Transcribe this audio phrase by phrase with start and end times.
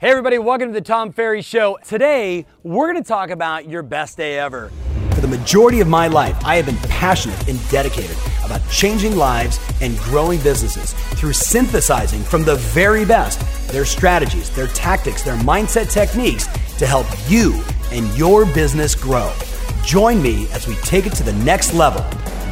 [0.00, 1.76] Hey, everybody, welcome to the Tom Ferry Show.
[1.84, 4.70] Today, we're going to talk about your best day ever.
[5.10, 9.58] For the majority of my life, I have been passionate and dedicated about changing lives
[9.80, 13.40] and growing businesses through synthesizing from the very best
[13.72, 16.46] their strategies, their tactics, their mindset techniques
[16.78, 17.60] to help you
[17.90, 19.32] and your business grow.
[19.84, 22.06] Join me as we take it to the next level.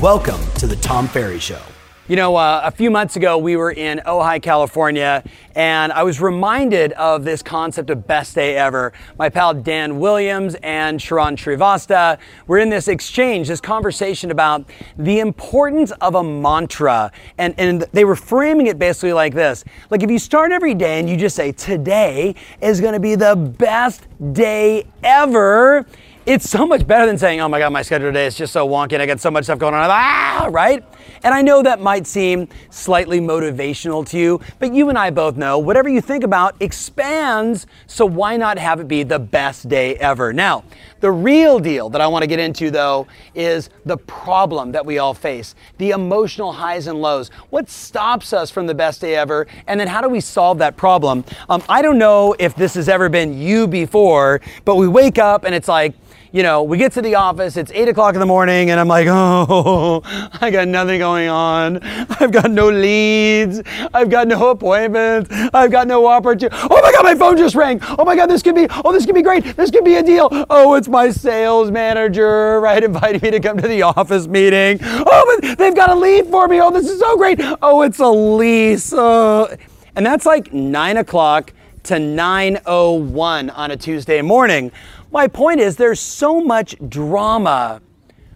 [0.00, 1.60] Welcome to the Tom Ferry Show.
[2.08, 5.22] You know, uh, a few months ago, we were in Ojai, California,
[5.54, 8.92] and I was reminded of this concept of best day ever.
[9.20, 12.18] My pal Dan Williams and Sharon Srivasta
[12.48, 14.64] were in this exchange, this conversation about
[14.98, 17.12] the importance of a mantra.
[17.38, 20.98] And, and they were framing it basically like this like, if you start every day
[20.98, 25.86] and you just say, Today is going to be the best day ever
[26.24, 28.66] it's so much better than saying, oh my God, my schedule today is just so
[28.68, 29.88] wonky and I got so much stuff going on.
[29.90, 30.84] Ah, right?
[31.24, 35.36] And I know that might seem slightly motivational to you, but you and I both
[35.36, 39.96] know whatever you think about expands, so why not have it be the best day
[39.96, 40.32] ever?
[40.32, 40.62] Now,
[41.02, 44.98] the real deal that I want to get into though is the problem that we
[44.98, 47.28] all face, the emotional highs and lows.
[47.50, 49.48] What stops us from the best day ever?
[49.66, 51.24] And then how do we solve that problem?
[51.50, 55.44] Um, I don't know if this has ever been you before, but we wake up
[55.44, 55.94] and it's like,
[56.32, 58.88] you know, we get to the office, it's eight o'clock in the morning, and I'm
[58.88, 60.00] like, oh,
[60.40, 61.78] I got nothing going on.
[61.82, 63.60] I've got no leads.
[63.92, 65.30] I've got no appointments.
[65.52, 66.56] I've got no opportunity.
[66.70, 67.80] Oh my God, my phone just rang.
[67.98, 69.44] Oh my God, this could be, oh, this could be great.
[69.56, 70.28] This could be a deal.
[70.48, 74.78] Oh, it's my sales manager, right, inviting me to come to the office meeting.
[74.82, 76.60] Oh, but they've got a lead for me.
[76.60, 77.40] Oh, this is so great.
[77.60, 78.92] Oh, it's a lease.
[78.94, 79.48] Oh.
[79.96, 81.52] And that's like nine o'clock
[81.84, 84.70] to 9.01 on a Tuesday morning.
[85.10, 87.82] My point is, there's so much drama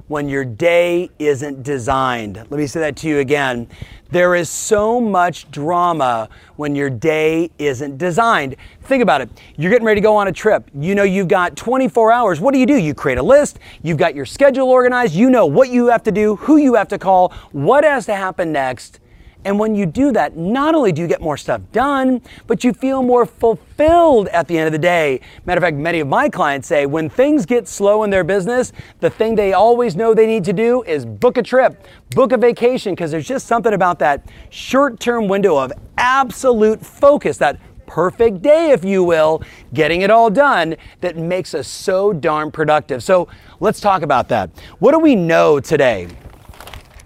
[0.08, 2.36] when your day isn't designed.
[2.36, 3.68] Let me say that to you again.
[4.10, 8.54] There is so much drama when your day isn't designed.
[8.82, 9.28] Think about it.
[9.56, 10.70] You're getting ready to go on a trip.
[10.74, 12.40] You know you've got 24 hours.
[12.40, 12.77] What do you do?
[12.77, 13.58] You create a list.
[13.82, 15.14] You've got your schedule organized.
[15.14, 18.14] You know what you have to do, who you have to call, what has to
[18.14, 19.00] happen next
[19.46, 22.73] and when you do that, not only do you get more stuff done, but you
[22.73, 25.20] feel more fulfilled at the end of the day.
[25.45, 28.73] Matter of fact, many of my clients say when things get slow in their business,
[28.98, 32.36] the thing they always know they need to do is book a trip, book a
[32.36, 38.42] vacation, because there's just something about that short term window of absolute focus, that perfect
[38.42, 43.01] day, if you will, getting it all done that makes us so darn productive.
[43.01, 43.28] So
[43.61, 44.51] let's talk about that.
[44.80, 46.08] What do we know today?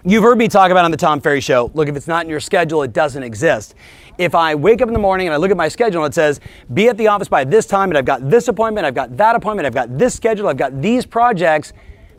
[0.03, 1.69] You've heard me talk about on the Tom Ferry Show.
[1.75, 3.75] Look, if it's not in your schedule, it doesn't exist.
[4.17, 6.15] If I wake up in the morning and I look at my schedule and it
[6.15, 6.39] says,
[6.73, 9.35] be at the office by this time, and I've got this appointment, I've got that
[9.35, 11.73] appointment, I've got this schedule, I've got these projects,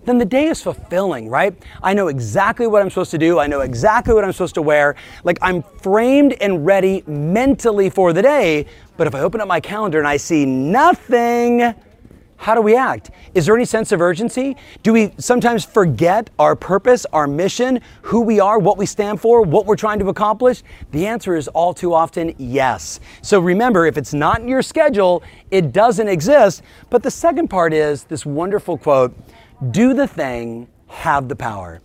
[0.05, 1.61] then the day is fulfilling, right?
[1.83, 3.41] I know exactly what I'm supposed to do.
[3.41, 4.95] I know exactly what I'm supposed to wear.
[5.25, 8.67] Like I'm framed and ready mentally for the day.
[8.97, 11.75] But if I open up my calendar and I see nothing,
[12.43, 13.13] how do we act?
[13.35, 14.57] Is there any sense of urgency?
[14.83, 19.43] Do we sometimes forget our purpose, our mission, who we are, what we stand for,
[19.43, 20.65] what we're trying to accomplish?
[20.91, 22.99] The answer is all too often yes.
[23.23, 25.23] So remember, if it's not in your schedule,
[25.53, 26.63] it doesn't exist.
[26.91, 29.15] But the second part is this wonderful quote
[29.71, 31.81] do the thing, have the power.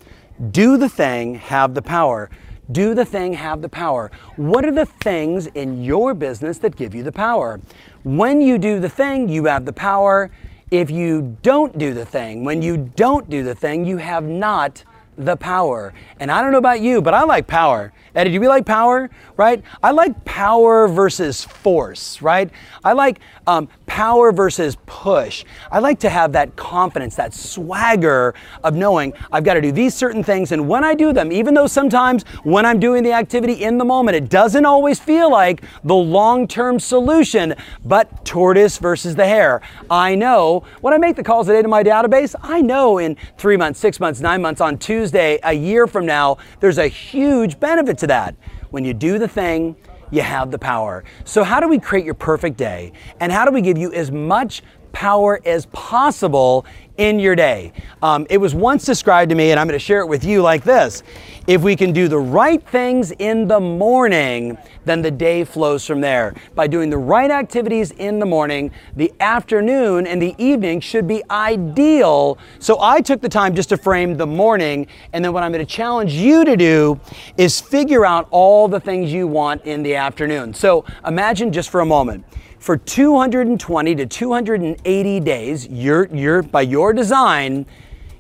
[0.50, 2.32] Do the thing, have the power.
[2.72, 4.12] Do the thing, have the power.
[4.36, 7.62] What are the things in your business that give you the power?
[8.04, 10.30] When you do the thing, you have the power.
[10.70, 14.84] If you don't do the thing, when you don't do the thing, you have not
[15.18, 15.94] the power.
[16.20, 17.92] And I don't know about you, but I like power.
[18.16, 19.10] Eddie, do we like power?
[19.36, 19.64] Right?
[19.84, 22.50] I like power versus force, right?
[22.84, 25.46] I like um, power versus push.
[25.72, 28.34] I like to have that confidence, that swagger
[28.64, 30.52] of knowing I've got to do these certain things.
[30.52, 33.86] And when I do them, even though sometimes when I'm doing the activity in the
[33.86, 37.56] moment, it doesn't always feel like the long term solution,
[37.86, 39.62] but tortoise versus the hare.
[39.90, 43.58] I know when I make the calls today to my database, I know in three
[43.58, 47.98] months, six months, nine months, on Tuesday, a year from now, there's a huge benefit
[48.00, 48.36] to that.
[48.70, 49.76] When you do the thing,
[50.12, 51.04] you have the power.
[51.26, 52.94] So, how do we create your perfect day?
[53.20, 54.62] And how do we give you as much
[54.98, 56.66] power as possible
[56.98, 57.72] in your day.
[58.02, 60.42] Um, it was once described to me, and I'm going to share it with you
[60.42, 61.04] like this
[61.46, 66.02] If we can do the right things in the morning, then the day flows from
[66.02, 66.34] there.
[66.56, 71.22] By doing the right activities in the morning, the afternoon and the evening should be
[71.30, 72.40] ideal.
[72.58, 75.64] So I took the time just to frame the morning, and then what I'm going
[75.64, 77.00] to challenge you to do
[77.38, 80.56] is figure out all the things you want in the afternoon.
[80.56, 82.26] So imagine just for a moment
[82.60, 87.66] for 220 to 280 days, you're, you're, by your design,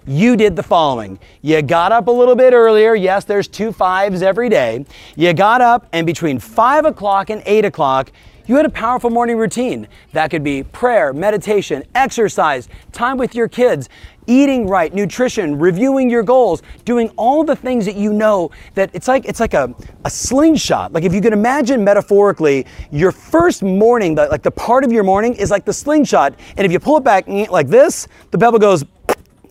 [0.05, 1.19] you did the following.
[1.41, 2.95] You got up a little bit earlier.
[2.95, 4.85] Yes, there's two fives every day.
[5.15, 8.11] You got up, and between 5 o'clock and 8 o'clock,
[8.47, 9.89] You had a powerful morning routine.
[10.13, 13.89] That could be prayer, meditation, exercise, time with your kids,
[14.25, 19.09] eating right, nutrition, reviewing your goals, doing all the things that you know that it's
[19.09, 20.93] like it's like a, a slingshot.
[20.93, 25.33] Like if you can imagine metaphorically, your first morning, like the part of your morning
[25.33, 26.33] is like the slingshot.
[26.55, 28.85] And if you pull it back mm, like this, the pebble goes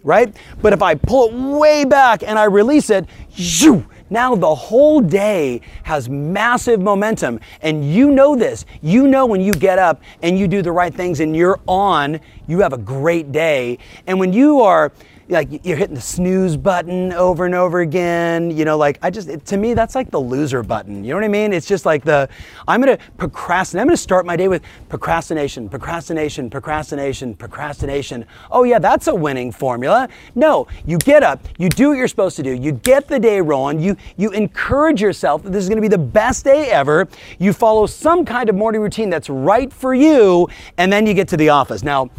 [0.05, 0.35] right?
[0.63, 5.01] But if I pull it way back and I release it, shoo, now the whole
[5.01, 7.41] day has massive momentum.
[7.63, 8.65] And you know this.
[8.83, 12.21] You know when you get up and you do the right things and you're on,
[12.47, 13.79] you have a great day.
[14.07, 14.93] And when you are
[15.29, 18.51] like you're hitting the snooze button over and over again.
[18.51, 21.05] You know, like I just, it, to me, that's like the loser button.
[21.05, 21.53] You know what I mean?
[21.53, 22.29] It's just like the,
[22.69, 23.83] I'm gonna procrastinate.
[23.83, 28.27] I'm gonna start my day with procrastination, procrastination, procrastination, procrastination.
[28.51, 30.09] Oh, yeah, that's a winning formula.
[30.35, 33.41] No, you get up, you do what you're supposed to do, you get the day
[33.41, 37.09] rolling, you, you encourage yourself that this is gonna be the best day ever.
[37.39, 41.29] You follow some kind of morning routine that's right for you, and then you get
[41.29, 41.83] to the office.
[41.83, 42.11] Now,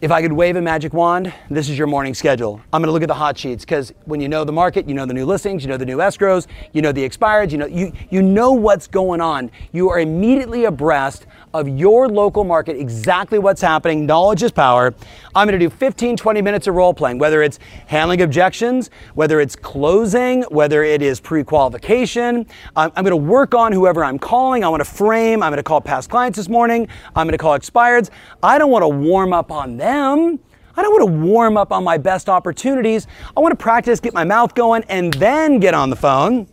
[0.00, 2.60] if I could wave a magic wand, this is your morning schedule.
[2.72, 5.06] I'm to look at the hot sheets because when you know the market, you know
[5.06, 7.92] the new listings, you know the new escrows, you know the expireds, you know you
[8.10, 9.50] you know what's going on.
[9.72, 14.04] You are immediately abreast of your local market, exactly what's happening.
[14.04, 14.92] Knowledge is power.
[15.36, 19.40] I'm going to do 15, 20 minutes of role playing, whether it's handling objections, whether
[19.40, 22.46] it's closing, whether it is pre qualification.
[22.74, 24.64] I'm, I'm, going to work on whoever I'm calling.
[24.64, 25.42] I want to frame.
[25.42, 26.88] I'm going to call past clients this morning.
[27.14, 28.10] I'm going to call expireds.
[28.42, 30.40] I don't want to warm up on them.
[30.76, 33.06] I don't want to warm up on my best opportunities.
[33.36, 36.48] I want to practice, get my mouth going, and then get on the phone.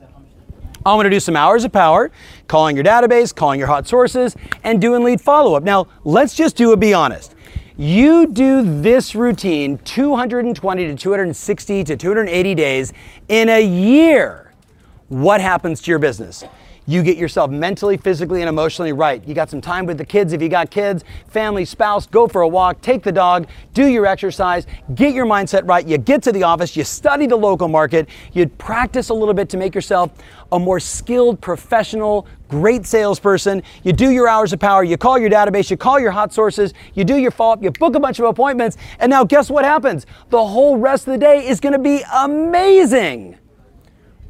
[0.84, 2.12] I'm to do some hours of power,
[2.48, 5.64] calling your database, calling your hot sources, and doing lead follow up.
[5.64, 7.36] Now, let's just do a be honest.
[7.78, 12.94] You do this routine 220 to 260 to 280 days
[13.28, 14.54] in a year.
[15.10, 16.44] What happens to your business?
[16.92, 19.26] You get yourself mentally, physically, and emotionally right.
[19.26, 22.42] You got some time with the kids if you got kids, family, spouse, go for
[22.42, 25.88] a walk, take the dog, do your exercise, get your mindset right.
[25.88, 29.48] You get to the office, you study the local market, you practice a little bit
[29.50, 30.12] to make yourself
[30.52, 33.64] a more skilled, professional, great salesperson.
[33.84, 36.74] You do your hours of power, you call your database, you call your hot sources,
[36.94, 39.64] you do your follow up, you book a bunch of appointments, and now guess what
[39.64, 40.06] happens?
[40.30, 43.38] The whole rest of the day is going to be amazing.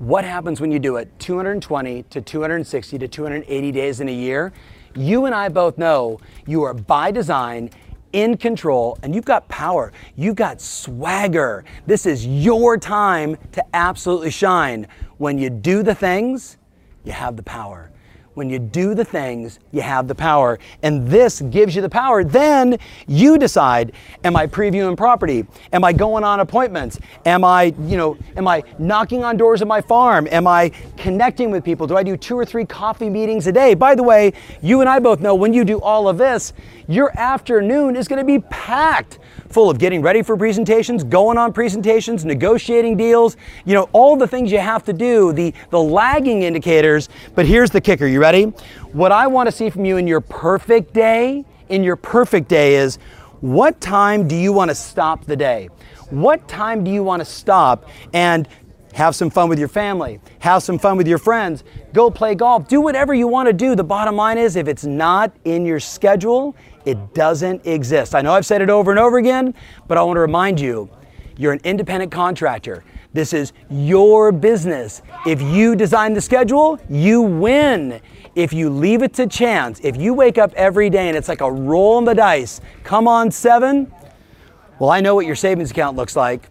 [0.01, 4.51] What happens when you do it 220 to 260 to 280 days in a year?
[4.95, 7.69] You and I both know you are by design
[8.11, 9.93] in control and you've got power.
[10.15, 11.65] You've got swagger.
[11.85, 14.87] This is your time to absolutely shine.
[15.19, 16.57] When you do the things,
[17.03, 17.91] you have the power.
[18.33, 20.57] When you do the things, you have the power.
[20.83, 22.23] And this gives you the power.
[22.23, 23.91] Then you decide,
[24.23, 25.45] am I previewing property?
[25.73, 26.97] Am I going on appointments?
[27.25, 30.29] Am I, you know, am I knocking on doors at my farm?
[30.31, 31.87] Am I connecting with people?
[31.87, 33.73] Do I do two or three coffee meetings a day?
[33.73, 34.31] By the way,
[34.61, 36.53] you and I both know when you do all of this,
[36.87, 39.19] your afternoon is going to be packed
[39.53, 44.27] full of getting ready for presentations, going on presentations, negotiating deals, you know, all the
[44.27, 47.09] things you have to do, the, the lagging indicators.
[47.35, 48.45] But here's the kicker you ready?
[48.93, 52.75] What I want to see from you in your perfect day, in your perfect day
[52.75, 52.97] is
[53.41, 55.69] what time do you want to stop the day?
[56.11, 58.47] What time do you want to stop and
[58.93, 62.67] have some fun with your family, have some fun with your friends, go play golf,
[62.67, 63.75] do whatever you want to do.
[63.75, 66.55] The bottom line is if it's not in your schedule,
[66.85, 68.15] it doesn't exist.
[68.15, 69.53] I know I've said it over and over again,
[69.87, 70.89] but I want to remind you
[71.37, 72.83] you're an independent contractor.
[73.13, 75.01] This is your business.
[75.25, 77.99] If you design the schedule, you win.
[78.35, 81.41] If you leave it to chance, if you wake up every day and it's like
[81.41, 83.91] a roll in the dice, come on, seven.
[84.79, 86.49] Well, I know what your savings account looks like,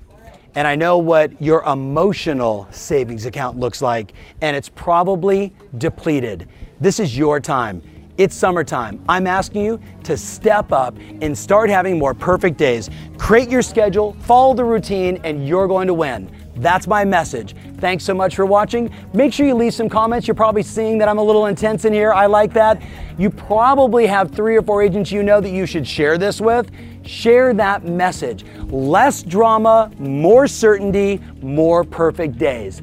[0.54, 6.48] and I know what your emotional savings account looks like, and it's probably depleted.
[6.80, 7.82] This is your time.
[8.20, 9.02] It's summertime.
[9.08, 12.90] I'm asking you to step up and start having more perfect days.
[13.16, 16.30] Create your schedule, follow the routine, and you're going to win.
[16.56, 17.56] That's my message.
[17.78, 18.94] Thanks so much for watching.
[19.14, 20.28] Make sure you leave some comments.
[20.28, 22.12] You're probably seeing that I'm a little intense in here.
[22.12, 22.82] I like that.
[23.16, 26.70] You probably have three or four agents you know that you should share this with.
[27.06, 28.44] Share that message.
[28.66, 32.82] Less drama, more certainty, more perfect days.